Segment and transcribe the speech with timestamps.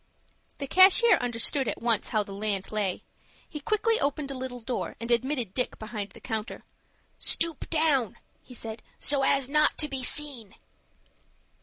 [0.57, 3.03] The cashier understood at once how the land lay.
[3.47, 6.63] He quickly opened a little door, and admitted Dick behind the counter.
[7.19, 10.55] "Stoop down," he said, "so as not to be seen."